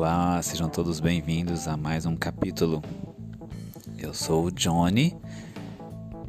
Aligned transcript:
Olá, 0.00 0.40
sejam 0.42 0.68
todos 0.68 1.00
bem-vindos 1.00 1.66
a 1.66 1.76
mais 1.76 2.06
um 2.06 2.14
capítulo. 2.14 2.80
Eu 3.98 4.14
sou 4.14 4.44
o 4.44 4.50
Johnny 4.52 5.16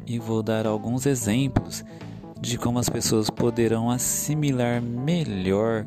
e 0.04 0.18
vou 0.18 0.42
dar 0.42 0.66
alguns 0.66 1.06
exemplos 1.06 1.84
de 2.40 2.58
como 2.58 2.80
as 2.80 2.88
pessoas 2.88 3.30
poderão 3.30 3.88
assimilar 3.88 4.82
melhor 4.82 5.86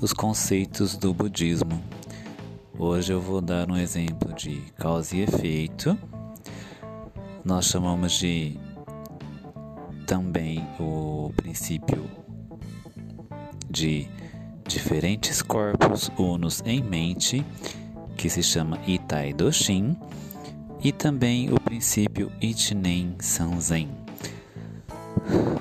os 0.00 0.12
conceitos 0.12 0.96
do 0.96 1.12
budismo. 1.12 1.82
Hoje 2.78 3.12
eu 3.12 3.20
vou 3.20 3.40
dar 3.40 3.68
um 3.68 3.76
exemplo 3.76 4.32
de 4.32 4.60
causa 4.76 5.16
e 5.16 5.22
efeito. 5.22 5.98
Nós 7.44 7.64
chamamos 7.64 8.12
de 8.12 8.56
também 10.06 10.64
o 10.78 11.32
princípio 11.36 12.08
de 13.68 14.08
diferentes 14.66 15.42
corpos 15.42 16.10
unos 16.18 16.62
em 16.64 16.82
mente, 16.82 17.44
que 18.16 18.28
se 18.28 18.42
chama 18.42 18.78
Itai 18.86 19.32
Doshin, 19.32 19.96
e 20.82 20.92
também 20.92 21.52
o 21.52 21.60
princípio 21.60 22.30
Ichinen 22.40 23.16
Sanzen. 23.20 23.88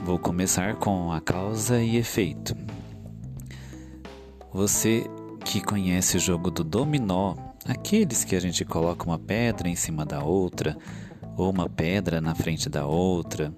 Vou 0.04 0.20
começar 0.20 0.76
com 0.76 1.12
a 1.12 1.20
causa 1.20 1.82
e 1.82 1.98
efeito. 1.98 2.55
Você 4.52 5.10
que 5.44 5.62
conhece 5.62 6.18
o 6.18 6.20
jogo 6.20 6.49
do 6.49 6.63
dominó, 6.63 7.35
aqueles 7.66 8.24
que 8.24 8.35
a 8.35 8.40
gente 8.40 8.63
coloca 8.63 9.05
uma 9.05 9.20
pedra 9.20 9.68
em 9.68 9.76
cima 9.76 10.05
da 10.05 10.24
outra 10.24 10.77
ou 11.38 11.49
uma 11.49 11.68
pedra 11.68 12.22
na 12.22 12.34
frente 12.34 12.70
da 12.70 12.85
outra, 12.85 13.54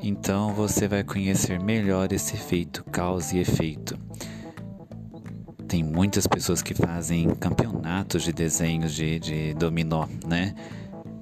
então 0.00 0.52
você 0.54 0.86
vai 0.86 1.02
conhecer 1.02 1.58
melhor 1.58 2.12
esse 2.12 2.34
efeito 2.34 2.84
causa 2.84 3.36
e 3.36 3.40
efeito. 3.40 3.98
Tem 5.68 5.82
muitas 5.82 6.26
pessoas 6.26 6.62
que 6.62 6.74
fazem 6.74 7.34
campeonatos 7.34 8.22
de 8.22 8.32
desenhos 8.32 8.94
de, 8.94 9.18
de 9.18 9.54
dominó, 9.54 10.06
né? 10.26 10.54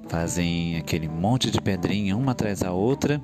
Fazem 0.07 0.77
aquele 0.77 1.07
monte 1.07 1.49
de 1.49 1.59
pedrinha 1.59 2.15
uma 2.15 2.33
atrás 2.33 2.59
da 2.59 2.71
outra 2.71 3.19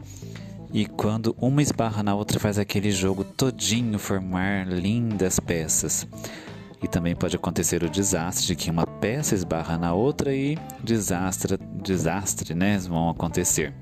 e 0.73 0.85
quando 0.85 1.35
uma 1.39 1.61
esbarra 1.61 2.01
na 2.01 2.15
outra 2.15 2.39
faz 2.39 2.57
aquele 2.57 2.91
jogo 2.91 3.23
todinho 3.23 3.99
formar 3.99 4.67
lindas 4.67 5.39
peças. 5.39 6.07
E 6.81 6.87
também 6.87 7.15
pode 7.15 7.35
acontecer 7.35 7.83
o 7.83 7.89
desastre 7.89 8.47
de 8.47 8.55
que 8.55 8.71
uma 8.71 8.87
peça 8.87 9.35
esbarra 9.35 9.77
na 9.77 9.93
outra 9.93 10.33
e 10.33 10.57
desastre, 10.83 11.57
desastre, 11.83 12.55
né, 12.55 12.79
vão 12.79 13.09
acontecer. 13.09 13.73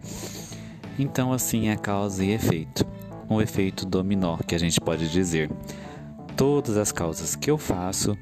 Então 0.98 1.32
assim 1.32 1.70
é 1.70 1.78
causa 1.78 2.26
e 2.26 2.32
efeito. 2.32 2.86
Um 3.30 3.40
efeito 3.40 3.86
dominó 3.86 4.38
que 4.38 4.56
a 4.56 4.58
gente 4.60 4.82
pode 4.82 5.08
dizer 5.10 5.50
todas 6.40 6.78
as 6.78 6.90
causas 6.90 7.36
que 7.36 7.52
eu 7.52 7.58
faço, 7.58 8.18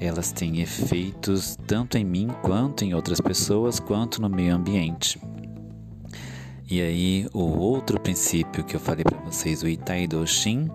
elas 0.00 0.32
têm 0.32 0.62
efeitos 0.62 1.58
tanto 1.66 1.98
em 1.98 2.04
mim 2.06 2.28
quanto 2.40 2.86
em 2.86 2.94
outras 2.94 3.20
pessoas, 3.20 3.78
quanto 3.78 4.22
no 4.22 4.30
meio 4.30 4.54
ambiente. 4.54 5.20
E 6.70 6.80
aí, 6.80 7.28
o 7.34 7.58
outro 7.58 8.00
princípio 8.00 8.64
que 8.64 8.74
eu 8.74 8.80
falei 8.80 9.04
para 9.04 9.18
vocês, 9.18 9.62
o 9.62 9.68
Itaido 9.68 10.26
Shin, 10.26 10.70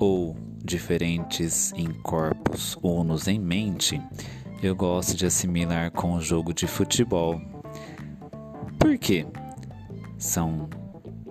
ou 0.00 0.36
diferentes 0.64 1.72
em 1.76 1.92
corpos 1.92 2.76
unos 2.82 3.28
em 3.28 3.38
mente, 3.38 4.02
eu 4.60 4.74
gosto 4.74 5.16
de 5.16 5.26
assimilar 5.26 5.92
com 5.92 6.14
o 6.14 6.20
jogo 6.20 6.52
de 6.52 6.66
futebol. 6.66 7.40
Por 8.80 8.98
quê? 8.98 9.24
São 10.18 10.68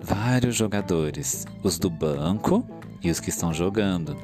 vários 0.00 0.56
jogadores, 0.56 1.44
os 1.62 1.78
do 1.78 1.90
banco 1.90 2.66
e 3.02 3.10
os 3.10 3.20
que 3.20 3.28
estão 3.28 3.52
jogando. 3.52 4.16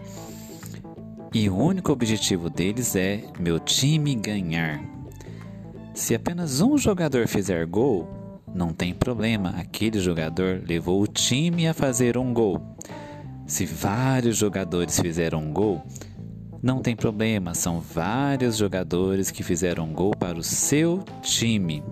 E 1.34 1.48
o 1.48 1.56
único 1.56 1.90
objetivo 1.90 2.50
deles 2.50 2.94
é 2.94 3.24
meu 3.40 3.58
time 3.58 4.14
ganhar. 4.14 4.84
Se 5.94 6.14
apenas 6.14 6.60
um 6.60 6.76
jogador 6.76 7.26
fizer 7.26 7.64
gol, 7.64 8.06
não 8.54 8.74
tem 8.74 8.92
problema, 8.92 9.54
aquele 9.56 9.98
jogador 9.98 10.62
levou 10.68 11.00
o 11.00 11.06
time 11.06 11.66
a 11.66 11.72
fazer 11.72 12.18
um 12.18 12.34
gol. 12.34 12.60
Se 13.46 13.64
vários 13.64 14.36
jogadores 14.36 15.00
fizeram 15.00 15.38
um 15.38 15.50
gol, 15.50 15.82
não 16.62 16.82
tem 16.82 16.94
problema, 16.94 17.54
são 17.54 17.80
vários 17.80 18.58
jogadores 18.58 19.30
que 19.30 19.42
fizeram 19.42 19.84
um 19.84 19.92
gol 19.94 20.10
para 20.14 20.38
o 20.38 20.42
seu 20.42 21.02
time. 21.22 21.82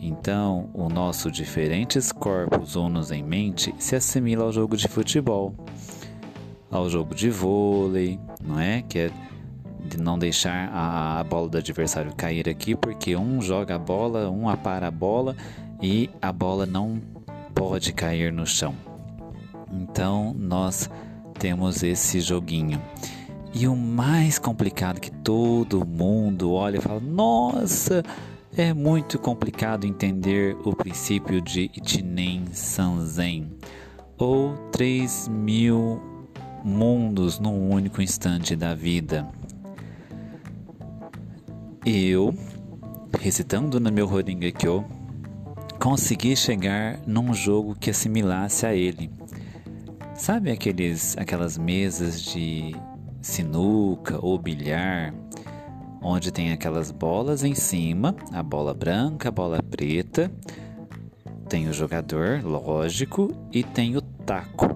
Então, 0.00 0.68
o 0.74 0.88
nosso 0.88 1.30
diferentes 1.30 2.10
corpos 2.10 2.74
unos 2.74 3.12
em 3.12 3.22
mente 3.22 3.72
se 3.78 3.94
assimila 3.94 4.42
ao 4.42 4.52
jogo 4.52 4.76
de 4.76 4.88
futebol 4.88 5.54
ao 6.72 6.88
jogo 6.88 7.14
de 7.14 7.28
vôlei, 7.30 8.18
não 8.42 8.58
é? 8.58 8.82
Que 8.82 8.98
é 8.98 9.10
de 9.84 9.98
não 9.98 10.18
deixar 10.18 10.70
a, 10.72 11.20
a 11.20 11.24
bola 11.24 11.48
do 11.48 11.58
adversário 11.58 12.14
cair 12.16 12.48
aqui, 12.48 12.74
porque 12.74 13.14
um 13.14 13.42
joga 13.42 13.76
a 13.76 13.78
bola, 13.78 14.30
um 14.30 14.48
apara 14.48 14.88
a 14.88 14.90
bola 14.90 15.36
e 15.82 16.08
a 16.20 16.32
bola 16.32 16.64
não 16.64 17.00
pode 17.54 17.92
cair 17.92 18.32
no 18.32 18.46
chão. 18.46 18.74
Então 19.70 20.34
nós 20.38 20.88
temos 21.38 21.82
esse 21.82 22.20
joguinho. 22.20 22.80
E 23.54 23.68
o 23.68 23.76
mais 23.76 24.38
complicado 24.38 24.98
que 24.98 25.10
todo 25.10 25.86
mundo 25.86 26.52
olha 26.52 26.78
e 26.78 26.80
fala: 26.80 27.00
Nossa, 27.00 28.02
é 28.56 28.72
muito 28.72 29.18
complicado 29.18 29.86
entender 29.86 30.56
o 30.64 30.74
princípio 30.74 31.40
de 31.40 31.70
Ichinen 31.76 32.46
Sanzen, 32.52 33.52
ou 34.16 34.54
3 34.70 35.28
mil 35.28 36.11
mundos 36.64 37.38
num 37.38 37.70
único 37.70 38.00
instante 38.00 38.54
da 38.56 38.74
vida. 38.74 39.28
Eu, 41.84 42.34
recitando 43.18 43.80
no 43.80 43.90
meu 43.90 44.08
Horingekyo, 44.08 44.84
consegui 45.80 46.36
chegar 46.36 47.00
num 47.06 47.34
jogo 47.34 47.74
que 47.74 47.90
assimilasse 47.90 48.64
a 48.64 48.74
ele. 48.74 49.10
Sabe 50.14 50.50
aqueles, 50.50 51.16
aquelas 51.18 51.58
mesas 51.58 52.22
de 52.22 52.76
sinuca 53.20 54.18
ou 54.20 54.38
bilhar, 54.38 55.12
onde 56.00 56.30
tem 56.30 56.52
aquelas 56.52 56.90
bolas 56.90 57.42
em 57.42 57.54
cima, 57.54 58.14
a 58.32 58.42
bola 58.42 58.72
branca, 58.72 59.28
a 59.28 59.32
bola 59.32 59.62
preta, 59.62 60.30
tem 61.48 61.68
o 61.68 61.72
jogador, 61.72 62.42
lógico, 62.44 63.30
e 63.52 63.62
tem 63.62 63.96
o 63.96 64.00
taco. 64.00 64.71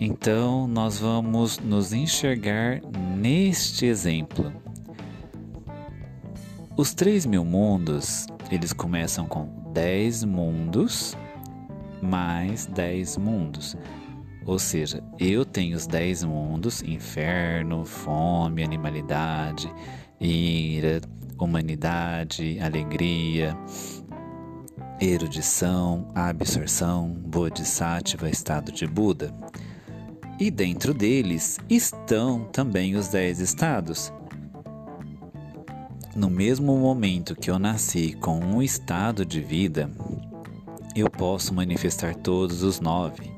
Então, 0.00 0.66
nós 0.68 0.98
vamos 0.98 1.58
nos 1.58 1.92
enxergar 1.92 2.80
neste 3.16 3.86
exemplo. 3.86 4.52
Os 6.76 6.94
três 6.94 7.26
mil 7.26 7.44
mundos, 7.44 8.26
eles 8.50 8.72
começam 8.72 9.26
com 9.26 9.48
dez 9.72 10.22
mundos 10.22 11.16
mais 12.02 12.66
dez 12.66 13.16
mundos. 13.16 13.76
Ou 14.46 14.58
seja, 14.58 15.02
eu 15.18 15.44
tenho 15.44 15.76
os 15.76 15.86
dez 15.86 16.24
mundos: 16.24 16.82
inferno, 16.82 17.84
fome, 17.84 18.62
animalidade, 18.62 19.72
ira, 20.20 21.00
humanidade, 21.38 22.58
alegria, 22.60 23.56
erudição, 25.00 26.10
absorção, 26.14 27.08
bodhisattva, 27.08 28.30
estado 28.30 28.72
de 28.72 28.86
Buda. 28.86 29.32
E 30.40 30.52
dentro 30.52 30.94
deles 30.94 31.58
estão 31.68 32.44
também 32.44 32.94
os 32.94 33.08
dez 33.08 33.40
estados. 33.40 34.12
No 36.14 36.30
mesmo 36.30 36.76
momento 36.76 37.34
que 37.34 37.50
eu 37.50 37.58
nasci 37.58 38.12
com 38.12 38.38
um 38.38 38.62
estado 38.62 39.26
de 39.26 39.40
vida, 39.40 39.90
eu 40.94 41.10
posso 41.10 41.52
manifestar 41.52 42.14
todos 42.14 42.62
os 42.62 42.78
nove. 42.78 43.32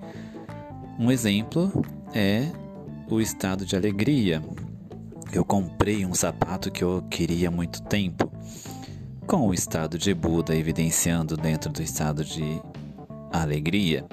Um 0.98 1.10
exemplo 1.10 1.72
é 2.14 2.46
o 3.08 3.18
estado 3.18 3.64
de 3.64 3.74
alegria. 3.74 4.42
Eu 5.32 5.42
comprei 5.42 6.04
um 6.04 6.12
sapato 6.12 6.70
que 6.70 6.84
eu 6.84 7.02
queria 7.10 7.48
há 7.48 7.50
muito 7.50 7.82
tempo, 7.82 8.30
com 9.26 9.48
o 9.48 9.54
estado 9.54 9.96
de 9.96 10.12
Buda 10.12 10.54
evidenciando 10.54 11.34
dentro 11.34 11.72
do 11.72 11.82
estado 11.82 12.22
de 12.22 12.60
alegria. 13.32 14.04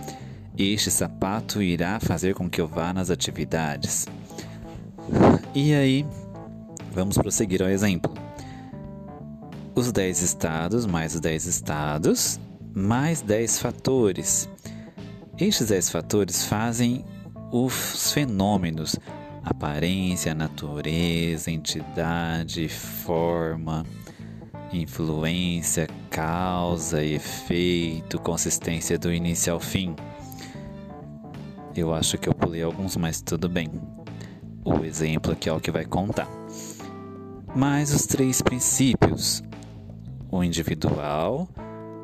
Este 0.58 0.90
sapato 0.90 1.62
irá 1.62 2.00
fazer 2.00 2.34
com 2.34 2.50
que 2.50 2.60
eu 2.60 2.68
vá 2.68 2.92
nas 2.92 3.12
atividades. 3.12 4.08
E 5.54 5.72
aí, 5.76 6.04
vamos 6.92 7.16
prosseguir 7.16 7.62
ao 7.62 7.70
exemplo. 7.70 8.12
Os 9.76 9.92
10 9.92 10.20
estados, 10.24 10.88
mais 10.88 11.14
os 11.14 11.22
10 11.22 11.46
estados, 11.46 12.40
mais 12.74 13.22
10 13.22 13.60
fatores. 13.60 14.50
Estes 15.38 15.68
10 15.68 15.92
fatores 15.92 16.46
fazem 16.46 17.06
os 17.52 18.12
fenômenos, 18.12 18.96
aparência, 19.44 20.34
natureza, 20.34 21.52
entidade, 21.52 22.68
forma, 22.68 23.86
influência, 24.74 25.88
causa, 26.10 27.04
efeito, 27.04 28.20
consistência 28.20 28.98
do 28.98 29.14
início 29.14 29.54
ao 29.54 29.60
fim. 29.60 29.96
Eu 31.80 31.94
acho 31.94 32.18
que 32.18 32.28
eu 32.28 32.34
pulei 32.34 32.64
alguns, 32.64 32.98
mas 32.98 33.22
tudo 33.22 33.48
bem. 33.48 33.70
o 34.66 34.84
exemplo 34.84 35.32
aqui 35.32 35.48
é 35.48 35.54
o 35.54 35.60
que 35.60 35.70
vai 35.70 35.86
contar. 35.86 36.28
Mas 37.56 37.94
os 37.94 38.08
três 38.08 38.42
princípios, 38.42 39.44
o 40.32 40.44
individual, 40.44 41.48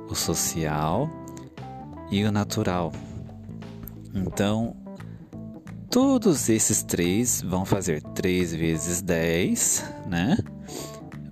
o 0.08 0.14
social 0.14 1.10
e 2.12 2.24
o 2.24 2.32
natural. 2.32 2.94
Então, 4.14 4.76
todos 5.90 6.50
esses 6.50 6.84
três 6.84 7.42
vão 7.42 7.66
fazer 7.66 8.02
3 8.02 8.54
vezes 8.54 9.02
10, 9.02 9.92
né? 10.06 10.38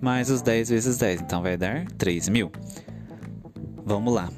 Mais 0.02 0.32
os 0.32 0.42
10 0.42 0.70
vezes 0.70 0.98
10, 0.98 1.22
então 1.22 1.44
vai 1.44 1.56
dar 1.58 1.86
3 1.92 2.28
mil. 2.28 2.52
Vamos 3.86 4.14
lá. 4.14 4.30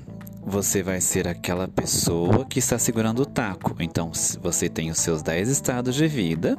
Você 0.46 0.84
vai 0.84 1.00
ser 1.00 1.28
aquela 1.28 1.68
pessoa 1.68 2.46
que 2.46 2.60
está 2.60 2.78
segurando 2.78 3.22
o 3.22 3.26
taco. 3.26 3.76
Então, 3.80 4.12
você 4.42 4.70
tem 4.70 4.92
os 4.92 5.00
seus 5.00 5.22
10 5.22 5.50
estados 5.50 5.96
de 5.96 6.08
vida 6.08 6.58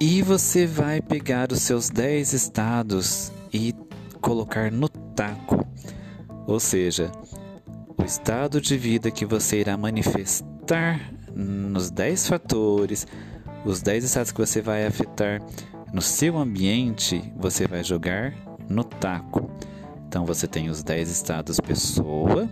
e 0.00 0.22
você 0.22 0.66
vai 0.66 1.00
pegar 1.00 1.52
os 1.52 1.62
seus 1.62 1.88
10 1.88 2.32
estados 2.32 3.32
e 3.52 3.74
colocar 4.20 4.70
no 4.70 4.88
taco. 4.88 5.66
Ou 6.46 6.60
seja, 6.60 7.10
o 7.96 8.04
estado 8.04 8.60
de 8.60 8.76
vida 8.76 9.10
que 9.10 9.24
você 9.24 9.60
irá 9.60 9.76
manifestar 9.76 11.12
nos 11.34 11.90
10 11.90 12.28
fatores, 12.28 13.06
os 13.64 13.82
10 13.82 14.04
estados 14.04 14.32
que 14.32 14.38
você 14.38 14.60
vai 14.60 14.86
afetar 14.86 15.42
no 15.92 16.02
seu 16.02 16.36
ambiente, 16.36 17.32
você 17.36 17.66
vai 17.66 17.82
jogar 17.82 18.34
no 18.68 18.84
taco. 18.84 19.45
Então 20.16 20.24
você 20.24 20.46
tem 20.46 20.70
os 20.70 20.82
10 20.82 21.10
estados 21.10 21.60
pessoa 21.60 22.48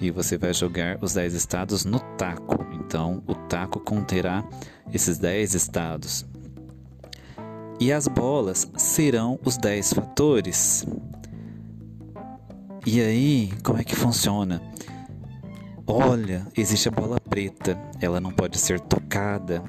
e 0.00 0.08
você 0.12 0.38
vai 0.38 0.54
jogar 0.54 0.98
os 1.02 1.14
10 1.14 1.34
estados 1.34 1.84
no 1.84 1.98
taco. 1.98 2.64
Então 2.74 3.20
o 3.26 3.34
taco 3.34 3.80
conterá 3.80 4.44
esses 4.92 5.18
10 5.18 5.52
estados. 5.54 6.24
E 7.80 7.92
as 7.92 8.06
bolas 8.06 8.70
serão 8.76 9.36
os 9.44 9.56
10 9.56 9.94
fatores. 9.94 10.86
E 12.86 13.00
aí, 13.00 13.50
como 13.64 13.80
é 13.80 13.82
que 13.82 13.96
funciona? 13.96 14.62
Olha, 15.84 16.46
existe 16.56 16.86
a 16.86 16.92
bola 16.92 17.18
preta, 17.18 17.76
ela 18.00 18.20
não 18.20 18.30
pode 18.30 18.58
ser 18.58 18.78
tocada. 18.78 19.60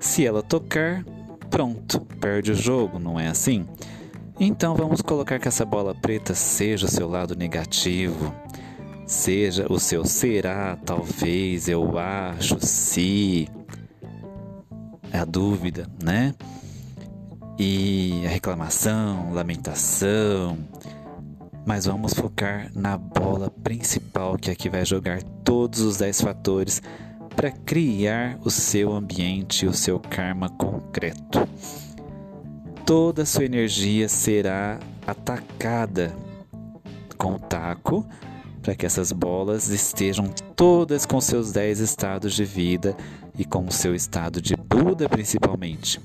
Se 0.00 0.26
ela 0.26 0.42
tocar, 0.42 1.04
pronto, 1.48 2.00
perde 2.20 2.50
o 2.50 2.56
jogo, 2.56 2.98
não 2.98 3.20
é 3.20 3.28
assim? 3.28 3.64
Então 4.38 4.74
vamos 4.74 5.00
colocar 5.00 5.38
que 5.38 5.46
essa 5.46 5.64
bola 5.64 5.94
preta 5.94 6.34
seja 6.34 6.86
o 6.86 6.90
seu 6.90 7.08
lado 7.08 7.36
negativo, 7.36 8.34
seja 9.06 9.72
o 9.72 9.78
seu 9.78 10.04
será, 10.04 10.76
talvez, 10.84 11.68
eu 11.68 11.96
acho, 11.96 12.58
se, 12.60 13.48
é 15.12 15.18
a 15.18 15.24
dúvida, 15.24 15.86
né? 16.02 16.34
E 17.56 18.24
a 18.26 18.28
reclamação, 18.28 19.32
lamentação, 19.32 20.58
mas 21.64 21.84
vamos 21.84 22.12
focar 22.12 22.72
na 22.74 22.98
bola 22.98 23.48
principal 23.62 24.36
que 24.36 24.50
aqui 24.50 24.68
vai 24.68 24.84
jogar 24.84 25.22
todos 25.44 25.80
os 25.80 25.98
10 25.98 26.20
fatores 26.20 26.82
para 27.36 27.52
criar 27.52 28.36
o 28.42 28.50
seu 28.50 28.92
ambiente, 28.92 29.64
o 29.64 29.72
seu 29.72 30.00
karma 30.00 30.48
concreto. 30.48 31.48
Toda 32.86 33.22
a 33.22 33.26
sua 33.26 33.46
energia 33.46 34.10
será 34.10 34.78
atacada 35.06 36.14
com 37.16 37.34
o 37.34 37.38
taco 37.38 38.06
para 38.60 38.74
que 38.74 38.84
essas 38.84 39.10
bolas 39.10 39.68
estejam 39.68 40.26
todas 40.54 41.06
com 41.06 41.18
seus 41.18 41.50
10 41.50 41.80
estados 41.80 42.34
de 42.34 42.44
vida 42.44 42.94
e 43.38 43.44
com 43.44 43.64
o 43.64 43.72
seu 43.72 43.94
estado 43.94 44.40
de 44.40 44.54
Buda 44.54 45.08
principalmente. 45.08 45.98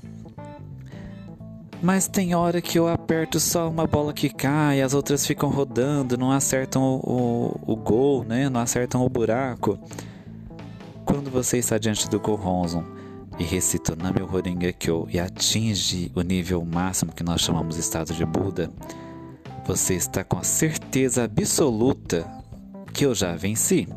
Mas 1.82 2.08
tem 2.08 2.34
hora 2.34 2.62
que 2.62 2.78
eu 2.78 2.88
aperto 2.88 3.38
só 3.38 3.68
uma 3.68 3.86
bola 3.86 4.14
que 4.14 4.30
cai, 4.30 4.80
as 4.80 4.94
outras 4.94 5.26
ficam 5.26 5.50
rodando, 5.50 6.16
não 6.16 6.32
acertam 6.32 6.82
o, 6.82 7.60
o, 7.66 7.72
o 7.72 7.76
gol, 7.76 8.24
né? 8.24 8.48
Não 8.48 8.60
acertam 8.60 9.04
o 9.04 9.08
buraco. 9.08 9.78
Quando 11.04 11.30
você 11.30 11.58
está 11.58 11.76
diante 11.76 12.08
do 12.08 12.18
Gohonzon 12.18 12.99
e 13.40 13.42
recita 13.42 13.96
Nami 13.96 14.20
Horinga 14.20 14.70
Kyo 14.70 15.08
e 15.10 15.18
atinge 15.18 16.12
o 16.14 16.20
nível 16.20 16.62
máximo 16.62 17.10
que 17.10 17.24
nós 17.24 17.40
chamamos 17.40 17.76
de 17.76 17.80
estado 17.80 18.12
de 18.12 18.26
Buda, 18.26 18.70
você 19.64 19.94
está 19.94 20.22
com 20.22 20.38
a 20.38 20.44
certeza 20.44 21.24
absoluta 21.24 22.30
que 22.92 23.06
eu 23.06 23.14
já 23.14 23.34
venci. 23.34 23.88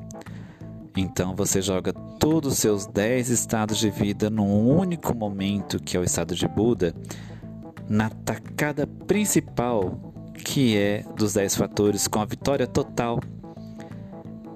Então 0.95 1.35
você 1.35 1.61
joga 1.61 1.91
todos 1.91 2.53
os 2.53 2.59
seus 2.59 2.85
10 2.85 3.29
estados 3.29 3.79
de 3.79 3.89
vida 3.89 4.29
num 4.29 4.65
único 4.65 5.13
momento, 5.13 5.77
que 5.77 5.97
é 5.97 5.99
o 5.99 6.05
estado 6.05 6.33
de 6.35 6.47
Buda 6.47 6.95
na 7.89 8.09
tacada 8.09 8.87
principal, 8.87 10.13
que 10.45 10.77
é 10.77 11.03
dos 11.17 11.33
10 11.33 11.55
fatores, 11.55 12.07
com 12.07 12.19
a 12.19 12.25
vitória 12.25 12.65
total. 12.65 13.19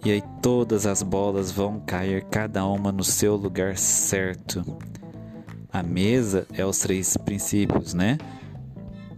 E 0.05 0.11
aí 0.11 0.23
todas 0.41 0.85
as 0.85 1.01
bolas 1.01 1.51
vão 1.51 1.79
cair, 1.79 2.23
cada 2.25 2.65
uma 2.65 2.91
no 2.91 3.03
seu 3.03 3.35
lugar 3.35 3.77
certo. 3.77 4.63
A 5.71 5.83
mesa 5.83 6.47
é 6.53 6.65
os 6.65 6.79
três 6.79 7.17
princípios, 7.17 7.93
né? 7.93 8.17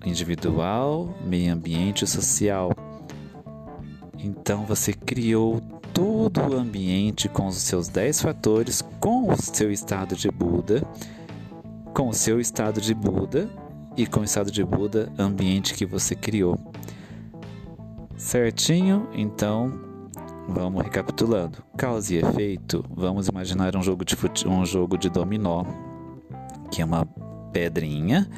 Individual, 0.05 1.15
meio 1.25 1.53
ambiente 1.53 2.03
e 2.03 2.07
social. 2.07 2.71
Então 4.17 4.65
você 4.65 4.93
criou 4.93 5.61
todo 5.93 6.41
o 6.41 6.57
ambiente 6.57 7.27
com 7.29 7.47
os 7.47 7.57
seus 7.57 7.87
10 7.87 8.21
fatores, 8.21 8.81
com 8.99 9.31
o 9.31 9.41
seu 9.41 9.71
estado 9.71 10.15
de 10.15 10.29
Buda, 10.31 10.81
com 11.93 12.09
o 12.09 12.13
seu 12.13 12.39
estado 12.39 12.81
de 12.81 12.93
Buda 12.93 13.49
e 13.95 14.07
com 14.07 14.21
o 14.21 14.23
estado 14.23 14.51
de 14.51 14.63
Buda, 14.63 15.11
ambiente 15.17 15.73
que 15.73 15.85
você 15.85 16.15
criou. 16.15 16.57
Certinho? 18.17 19.07
Então, 19.13 19.88
vamos 20.49 20.83
recapitulando. 20.83 21.63
Causa 21.77 22.13
e 22.13 22.17
efeito, 22.17 22.83
vamos 22.89 23.27
imaginar 23.27 23.75
um 23.75 23.81
jogo 23.81 24.03
de, 24.03 24.15
fute... 24.15 24.47
um 24.47 24.65
jogo 24.65 24.97
de 24.97 25.09
dominó, 25.09 25.63
que 26.71 26.81
é 26.81 26.85
uma 26.85 27.05
pedrinha, 27.51 28.29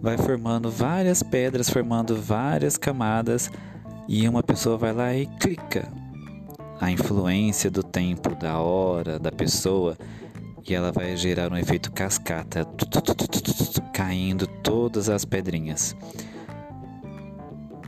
vai 0.00 0.16
formando 0.16 0.70
várias 0.70 1.22
pedras, 1.22 1.68
formando 1.68 2.16
várias 2.16 2.76
camadas, 2.76 3.50
e 4.08 4.28
uma 4.28 4.42
pessoa 4.42 4.76
vai 4.76 4.92
lá 4.92 5.14
e 5.14 5.26
clica. 5.26 5.92
A 6.80 6.90
influência 6.90 7.70
do 7.70 7.82
tempo, 7.82 8.34
da 8.34 8.58
hora, 8.58 9.18
da 9.18 9.32
pessoa 9.32 9.96
e 10.70 10.74
ela 10.74 10.92
vai 10.92 11.16
gerar 11.16 11.50
um 11.50 11.56
efeito 11.56 11.90
cascata, 11.90 12.66
caindo 13.92 14.46
todas 14.46 15.08
as 15.08 15.24
pedrinhas. 15.24 15.96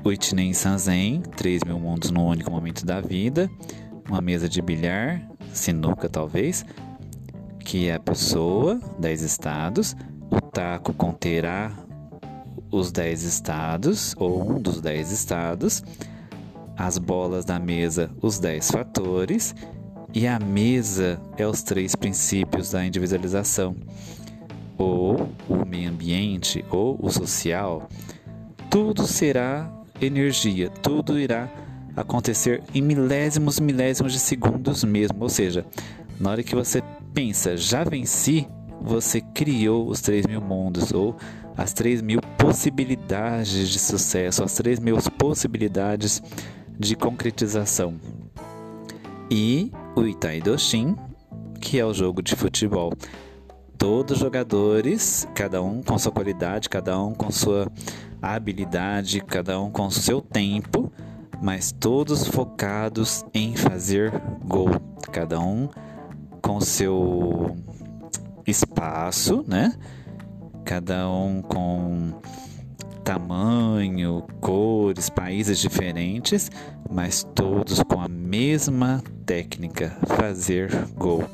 Ichinen 0.09 0.55
Sanzen, 0.55 1.23
3 1.37 1.65
mil 1.65 1.79
mundos 1.79 2.11
no 2.11 2.27
único 2.27 2.51
momento 2.51 2.87
da 2.87 3.01
vida, 3.01 3.51
uma 4.09 4.21
mesa 4.21 4.49
de 4.49 4.63
bilhar, 4.63 5.21
sinuca 5.53 6.09
talvez, 6.09 6.65
que 7.59 7.89
é 7.89 7.95
a 7.95 8.01
pessoa, 8.01 8.81
10 8.99 9.23
estados, 9.23 9.95
o 10.31 10.41
taco 10.41 10.93
conterá 10.95 11.73
os 12.71 12.91
10 12.91 13.23
estados, 13.23 14.15
ou 14.17 14.51
um 14.51 14.61
dos 14.61 14.81
10 14.81 15.11
estados, 15.11 15.83
as 16.77 16.97
bolas 16.97 17.45
da 17.45 17.59
mesa, 17.59 18.11
os 18.23 18.39
10 18.39 18.71
fatores, 18.71 19.55
e 20.15 20.27
a 20.27 20.39
mesa 20.39 21.21
é 21.37 21.47
os 21.47 21.63
três 21.63 21.95
princípios 21.95 22.71
da 22.71 22.85
individualização, 22.85 23.77
ou 24.79 25.29
o 25.49 25.65
meio 25.67 25.91
ambiente, 25.91 26.65
ou 26.71 26.99
o 27.01 27.11
social. 27.11 27.89
Tudo 28.71 29.07
será 29.07 29.80
energia, 30.01 30.69
tudo 30.69 31.19
irá 31.19 31.49
acontecer 31.97 32.63
em 32.75 32.81
milésimos, 32.81 33.61
milésimos 33.61 34.13
de 34.13 34.19
segundos 34.19 34.85
mesmo. 34.85 35.23
Ou 35.23 35.29
seja, 35.29 35.65
na 36.19 36.31
hora 36.31 36.43
que 36.43 36.55
você 36.55 36.83
pensa, 37.13 37.57
já 37.57 37.85
venci, 37.85 38.47
você 38.81 39.21
criou 39.21 39.89
os 39.89 40.01
três 40.01 40.27
mil 40.27 40.41
mundos, 40.41 40.93
ou 40.93 41.17
as 41.57 41.73
três 41.73 42.01
mil 42.01 42.21
possibilidades 42.39 43.69
de 43.69 43.79
sucesso, 43.79 44.43
as 44.43 44.55
três 44.55 44.79
mil 44.79 44.97
possibilidades 45.19 46.23
de 46.79 46.97
concretização. 46.97 47.95
E 49.31 49.71
o 49.95 50.07
Itaidoshin, 50.07 50.97
que 51.61 51.79
é 51.79 51.85
o 51.85 51.93
jogo 51.93 52.23
de 52.23 52.35
futebol. 52.35 52.93
Todos 53.81 54.19
os 54.19 54.19
jogadores, 54.19 55.27
cada 55.35 55.63
um 55.63 55.83
com 55.83 55.99
sua 55.99 56.13
qualidade, 56.13 56.69
cada 56.69 57.01
um 57.01 57.15
com 57.15 57.31
sua 57.31 57.67
habilidade, 58.21 59.23
cada 59.23 59.59
um 59.59 59.71
com 59.71 59.91
seu 59.91 60.21
tempo, 60.21 60.93
mas 61.41 61.73
todos 61.73 62.27
focados 62.27 63.25
em 63.33 63.57
fazer 63.57 64.13
gol, 64.45 64.69
cada 65.11 65.41
um 65.41 65.67
com 66.43 66.61
seu 66.61 67.57
espaço, 68.47 69.43
né? 69.49 69.73
Cada 70.63 71.09
um 71.09 71.41
com 71.41 72.13
tamanho, 73.03 74.27
cores, 74.43 75.09
países 75.09 75.59
diferentes, 75.59 76.51
mas 76.91 77.25
todos 77.35 77.83
com 77.83 77.99
a 77.99 78.09
mesma 78.09 79.03
técnica, 79.25 79.97
fazer 80.07 80.71
gol. 80.99 81.25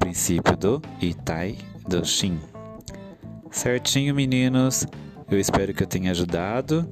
Princípio 0.00 0.56
do 0.56 0.82
Itai 1.00 1.56
do 1.86 2.04
Shin. 2.04 2.40
Certinho, 3.52 4.14
meninos. 4.14 4.86
Eu 5.30 5.38
espero 5.38 5.72
que 5.72 5.84
eu 5.84 5.86
tenha 5.86 6.10
ajudado. 6.10 6.90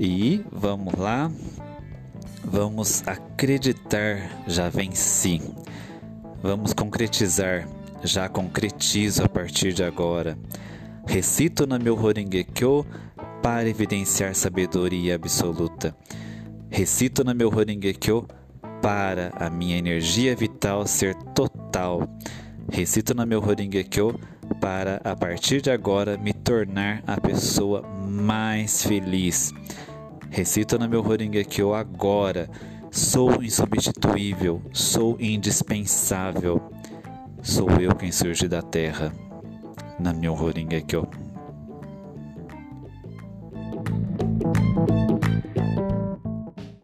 E 0.00 0.44
vamos 0.50 0.94
lá. 0.94 1.30
Vamos 2.42 3.06
acreditar, 3.06 4.42
já 4.48 4.68
venci. 4.68 5.40
Vamos 6.42 6.72
concretizar, 6.72 7.68
já 8.02 8.28
concretizo 8.28 9.24
a 9.24 9.28
partir 9.28 9.72
de 9.72 9.84
agora. 9.84 10.38
Recito 11.06 11.66
no 11.66 11.78
meu 11.78 11.96
Horengekyo 11.96 12.84
para 13.42 13.68
evidenciar 13.68 14.34
sabedoria 14.34 15.14
absoluta. 15.14 15.96
Recito 16.68 17.22
no 17.22 17.34
meu 17.34 17.48
Horengekyo 17.48 18.26
para 18.82 19.32
a 19.36 19.50
minha 19.50 19.76
energia 19.76 20.34
vital 20.36 20.86
ser 20.86 21.14
total. 21.34 22.08
Recito 22.70 23.14
no 23.14 23.26
meu 23.26 23.40
Horengekyo 23.40 24.18
para 24.60 25.00
a 25.04 25.14
partir 25.14 25.60
de 25.60 25.70
agora 25.70 26.18
me 26.18 26.32
tornar 26.32 27.02
a 27.06 27.20
pessoa 27.20 27.82
mais 27.82 28.82
feliz. 28.82 29.52
Recito 30.30 30.78
no 30.78 30.88
meu 30.88 31.00
Horengekyo 31.00 31.74
agora. 31.74 32.48
Sou 32.90 33.42
insubstituível, 33.42 34.60
sou 34.72 35.16
indispensável. 35.20 36.60
Sou 37.42 37.70
eu 37.80 37.94
quem 37.94 38.10
surge 38.10 38.48
da 38.48 38.62
terra. 38.62 39.12
Na 39.98 40.12
meu 40.12 40.34
Horengekyo. 40.34 41.08